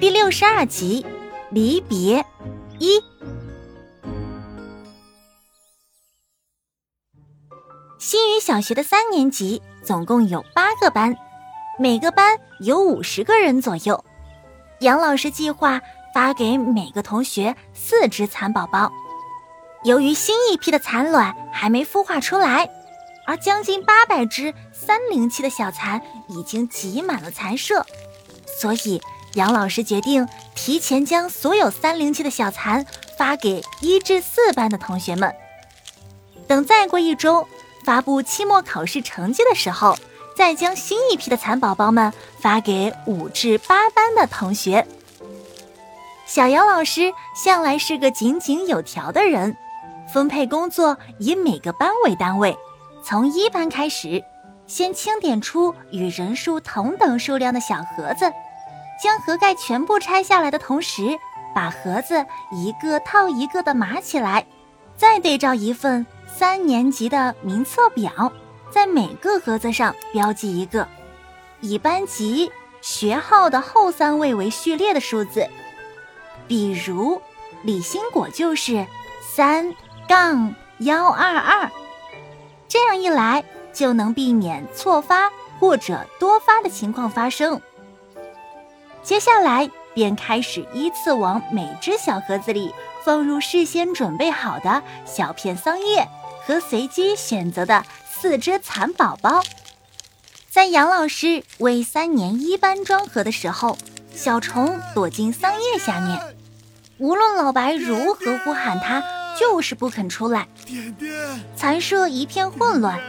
[0.00, 1.04] 第六十二集，
[1.50, 2.24] 离别
[2.78, 3.02] 一。
[7.98, 11.16] 新宇小学的三年级总共有八个班，
[11.80, 14.04] 每个班有五十个人左右。
[14.78, 15.82] 杨老师计划
[16.14, 18.92] 发给每个同学四只蚕宝宝。
[19.82, 22.70] 由于新一批的蚕卵还没孵化出来，
[23.26, 27.84] 而将近八百只三零期的小蚕已经挤满了蚕舍，
[28.46, 29.02] 所以。
[29.34, 32.84] 杨老师决定提前将所有三零七的小蚕
[33.16, 35.32] 发给一至四班的同学们，
[36.46, 37.46] 等再过一周
[37.84, 39.96] 发布期末考试成绩的时候，
[40.36, 44.86] 再将新一批的蚕宝宝们发给五至八班的同学。
[46.26, 49.56] 小杨老师向来是个井井有条的人，
[50.12, 52.56] 分配工作以每个班为单位，
[53.04, 54.22] 从一班开始，
[54.66, 58.32] 先清点出与人数同等数量的小盒子。
[59.02, 61.18] 将盒盖全部拆下来的同时，
[61.54, 64.46] 把盒子一个套一个的码起来，
[64.96, 68.32] 再对照一份三年级的名册表，
[68.70, 70.86] 在每个盒子上标记一个，
[71.60, 72.50] 以班级
[72.80, 75.46] 学号的后三位为序列的数字。
[76.46, 77.20] 比如
[77.62, 78.86] 李新果就是
[79.20, 79.74] 三
[80.08, 81.70] 杠幺二二，
[82.66, 85.30] 这样一来就能避免错发
[85.60, 87.60] 或者多发的情况发生。
[89.08, 92.74] 接下来便开始依次往每只小盒子里
[93.06, 96.06] 放入事先准备好的小片桑叶
[96.44, 99.40] 和随机选择的四只蚕宝宝。
[100.50, 103.78] 在杨老师为三年一班装盒的时候，
[104.14, 106.20] 小虫躲进桑叶下面，
[106.98, 109.02] 无论老白如何呼喊它，
[109.40, 110.46] 就是不肯出来。
[111.56, 113.00] 蚕舍一片混乱。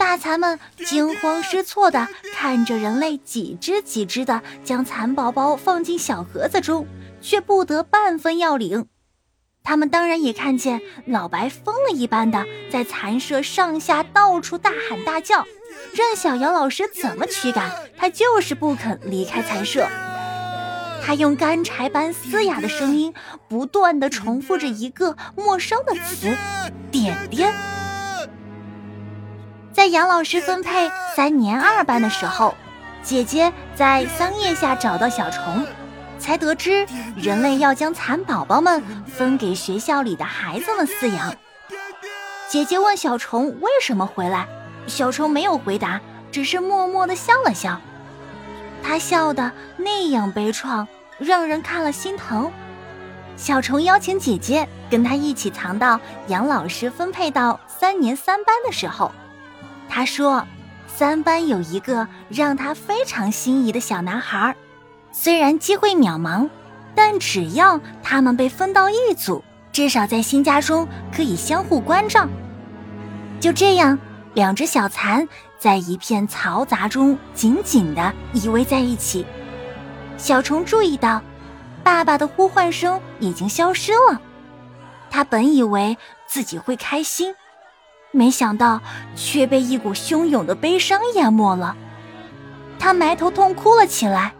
[0.00, 6.86] 大蚕们惊慌失措地看着人类几只几只的将蚕宝宝放进小盒子中，
[7.20, 8.86] 却不得半分要领。
[9.62, 15.44] 他们当然也看见老白疯了一般的在蚕舍上下到处大喊大叫，
[15.92, 19.86] 任小杨老师怎么驱赶，他就是不肯离开蚕舍。
[21.04, 23.12] 他用干柴般嘶哑的声音，
[23.48, 26.34] 不断地重复着一个陌生的词
[26.90, 27.52] ：“点点。”
[29.80, 32.54] 在杨老师分配三年二班的时候，
[33.02, 35.66] 姐姐在桑叶下找到小虫，
[36.18, 36.86] 才得知
[37.16, 41.34] 人类要将蚕宝宝们分给学校里的孩子们饲养。
[42.46, 44.46] 姐姐问小虫为什么回来，
[44.86, 45.98] 小虫没有回答，
[46.30, 47.80] 只是默默地笑了笑。
[48.82, 50.86] 他笑得那样悲怆，
[51.18, 52.52] 让人看了心疼。
[53.34, 59.10] 小虫邀请姐姐跟他一起藏到杨老师分配到三年三班的时候。
[59.92, 60.46] 他说
[60.86, 64.54] ：“三班有一个让他非常心仪的小男孩，
[65.10, 66.48] 虽然机会渺茫，
[66.94, 69.42] 但只要他们被分到一组，
[69.72, 72.28] 至少在新家中可以相互关照。”
[73.40, 73.98] 就这样，
[74.34, 79.26] 两只小蚕在一片嘈杂中紧紧地依偎在一起。
[80.16, 81.20] 小虫注意到，
[81.82, 84.20] 爸爸的呼唤声已经消失了。
[85.10, 85.98] 他本以为
[86.28, 87.34] 自己会开心。
[88.12, 88.80] 没想到，
[89.14, 91.76] 却被一股汹涌的悲伤淹没了。
[92.78, 94.32] 他埋头痛哭了起来。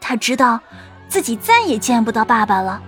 [0.00, 0.60] 他知道，
[1.08, 2.82] 自己再也见不到爸爸了。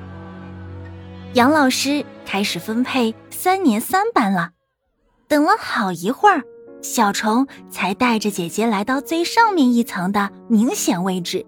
[1.33, 4.51] 杨老师开始分配三年三班了。
[5.29, 6.43] 等了好一会儿，
[6.83, 11.47] 小虫才带着姐姐来到最上面一层的明显位置。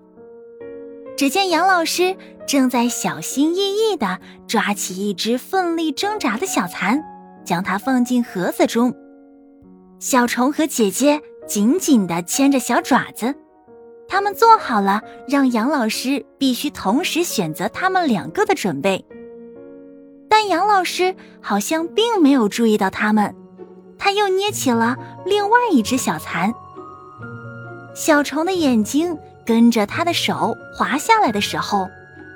[1.17, 2.17] 只见杨老师
[2.47, 7.03] 正在小心翼翼地抓起一只奋力挣扎的小蚕。
[7.49, 8.95] 将它放进盒子中，
[9.99, 13.35] 小虫和姐姐紧紧地牵着小爪子，
[14.07, 19.03] 他们做好了让杨老师必须同时选择他们两个的准备。
[20.29, 23.35] 但杨老师好像并没有注意到他们，
[23.97, 26.53] 他又捏起了另外一只小蚕。
[27.95, 29.17] 小虫的眼睛
[29.47, 31.89] 跟着他的手滑下来的时候。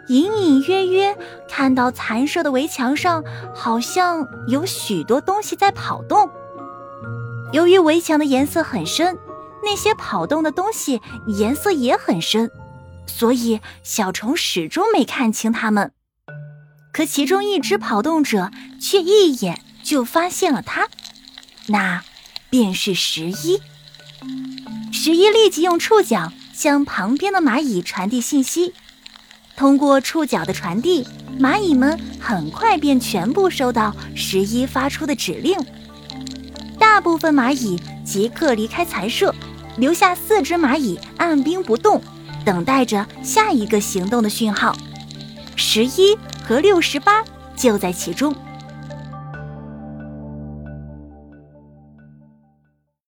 [0.08, 1.16] 隐隐约约
[1.49, 3.22] 看到残舍的围墙上，
[3.54, 6.28] 好像有许多东西在跑动。
[7.52, 9.19] 由于围墙的颜色很深，
[9.62, 12.50] 那些跑动的东西颜色也很深，
[13.06, 15.93] 所以小虫始终没看清它们。
[16.93, 18.50] 可其中一只跑动者
[18.81, 20.88] 却一眼就发现了它，
[21.69, 22.02] 那
[22.50, 23.62] 便是十一。
[24.93, 28.75] 十一立即用触角向旁边的蚂蚁传递信息。
[29.62, 31.06] 通过触角的传递，
[31.38, 35.56] 蚂蚁们很快便全部收到十一发出的指令。
[36.81, 39.32] 大部分蚂蚁即刻离开财社，
[39.76, 42.03] 留下四只蚂蚁按兵不动，
[42.44, 44.75] 等待着下一个行动的讯号。
[45.55, 47.23] 十一和六十八
[47.55, 48.35] 就在其中。